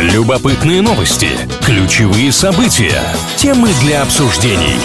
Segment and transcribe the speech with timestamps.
[0.00, 1.28] Любопытные новости,
[1.62, 3.02] ключевые события,
[3.36, 4.78] темы для обсуждений.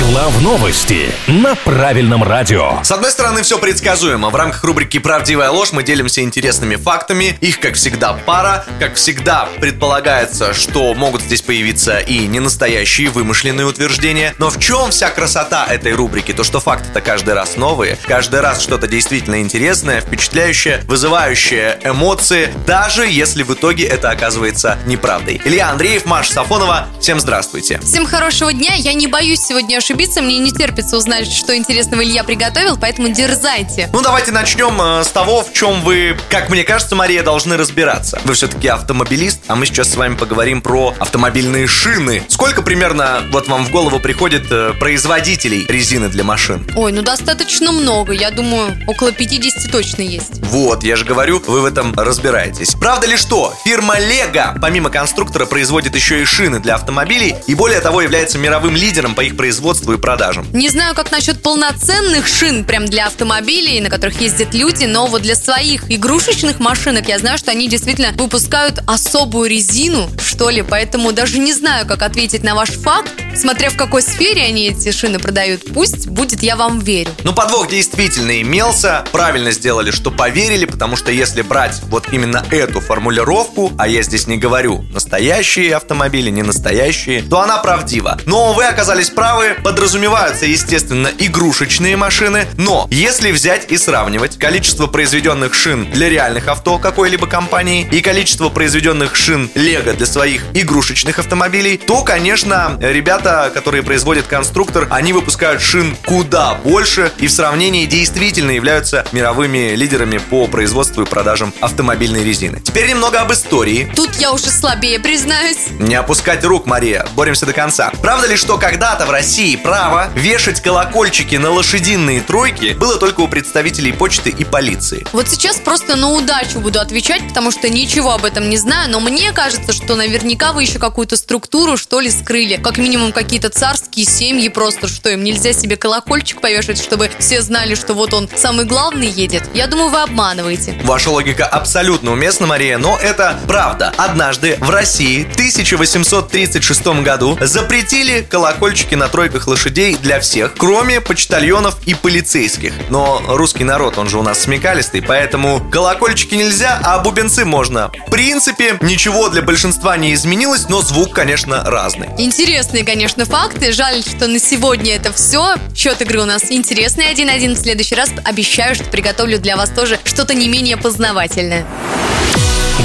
[0.00, 2.82] Глав новости на правильном радио.
[2.82, 4.28] С одной стороны, все предсказуемо.
[4.30, 7.38] В рамках рубрики «Правдивая ложь» мы делимся интересными фактами.
[7.40, 8.64] Их, как всегда, пара.
[8.80, 14.34] Как всегда, предполагается, что могут здесь появиться и ненастоящие вымышленные утверждения.
[14.38, 16.32] Но в чем вся красота этой рубрики?
[16.32, 17.96] То, что факты-то каждый раз новые.
[18.04, 25.40] Каждый раз что-то действительно интересное, впечатляющее, вызывающее эмоции, даже если в итоге это оказывается неправдой.
[25.44, 26.88] Илья Андреев, Маша Сафонова.
[27.00, 27.78] Всем здравствуйте.
[27.80, 28.74] Всем хорошего дня.
[28.74, 29.93] Я не боюсь сегодня ошибиться.
[30.24, 33.90] Мне не терпится узнать, что интересного Илья приготовил, поэтому дерзайте.
[33.92, 38.18] Ну, давайте начнем э, с того, в чем вы, как мне кажется, Мария, должны разбираться.
[38.24, 42.22] Вы все-таки автомобилист, а мы сейчас с вами поговорим про автомобильные шины.
[42.28, 46.66] Сколько примерно, вот вам в голову приходит э, производителей резины для машин?
[46.74, 48.12] Ой, ну достаточно много.
[48.12, 50.40] Я думаю, около 50 точно есть.
[50.40, 52.74] Вот, я же говорю, вы в этом разбираетесь.
[52.74, 53.54] Правда ли что?
[53.64, 58.74] Фирма Лего, помимо конструктора, производит еще и шины для автомобилей и более того является мировым
[58.74, 60.46] лидером по их производству и продажам.
[60.52, 65.22] Не знаю, как насчет полноценных шин прям для автомобилей, на которых ездят люди, но вот
[65.22, 71.12] для своих игрушечных машинок я знаю, что они действительно выпускают особую резину, что ли, поэтому
[71.12, 75.18] даже не знаю, как ответить на ваш факт, смотря в какой сфере они эти шины
[75.18, 75.62] продают.
[75.72, 77.10] Пусть будет, я вам верю.
[77.22, 79.04] Ну, подвох действительно имелся.
[79.12, 84.26] Правильно сделали, что поверили, потому что если брать вот именно эту формулировку, а я здесь
[84.26, 88.18] не говорю настоящие автомобили, не настоящие, то она правдива.
[88.26, 95.54] Но вы оказались правы, подразумеваются, естественно, игрушечные машины, но если взять и сравнивать количество произведенных
[95.54, 101.78] шин для реальных авто какой-либо компании и количество произведенных шин Лего для своих игрушечных автомобилей,
[101.78, 102.78] то, конечно,
[103.24, 109.74] ребята, которые производят конструктор, они выпускают шин куда больше и в сравнении действительно являются мировыми
[109.74, 112.60] лидерами по производству и продажам автомобильной резины.
[112.60, 113.90] Теперь немного об истории.
[113.96, 115.68] Тут я уже слабее, признаюсь.
[115.78, 117.06] Не опускать рук, Мария.
[117.14, 117.90] Боремся до конца.
[118.02, 123.28] Правда ли, что когда-то в России право вешать колокольчики на лошадиные тройки было только у
[123.28, 125.06] представителей почты и полиции?
[125.12, 129.00] Вот сейчас просто на удачу буду отвечать, потому что ничего об этом не знаю, но
[129.00, 132.56] мне кажется, что наверняка вы еще какую-то структуру, что ли, скрыли.
[132.56, 137.74] Как минимум какие-то царские семьи просто, что им нельзя себе колокольчик повешать, чтобы все знали,
[137.74, 139.44] что вот он самый главный едет.
[139.54, 140.78] Я думаю, вы обманываете.
[140.82, 143.94] Ваша логика абсолютно уместна, Мария, но это правда.
[143.96, 151.76] Однажды в России в 1836 году запретили колокольчики на тройках лошадей для всех, кроме почтальонов
[151.86, 152.72] и полицейских.
[152.90, 157.92] Но русский народ, он же у нас смекалистый, поэтому колокольчики нельзя, а бубенцы можно.
[158.08, 162.08] В принципе, ничего для большинства не изменилось, но звук, конечно, разный.
[162.18, 163.72] Интересные, конечно, факты.
[163.72, 165.56] Жаль, что на сегодня это все.
[165.76, 167.54] Счет игры у нас интересный 1-1.
[167.54, 171.66] В следующий раз обещаю, что приготовлю для вас тоже что-то не менее познавательное.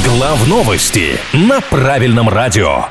[0.03, 2.88] Глав новости на правильном радио.